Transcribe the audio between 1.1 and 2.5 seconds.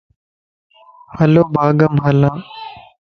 ھلو باغ ءَ مَ ھلان